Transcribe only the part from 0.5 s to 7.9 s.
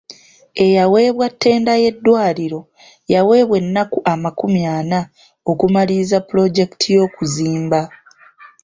Eyaweebwa ttenda y'eddwaliro yaweebwa ennaku amakumi ana okumaliriza pulojekiti y'okuzimba.